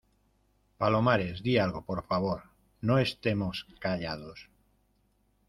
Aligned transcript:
palomares, 0.79 1.37
di 1.45 1.53
algo. 1.59 1.85
por 1.85 2.03
favor, 2.09 2.39
no 2.81 2.97
estemos 2.97 3.67
callados. 3.83 4.49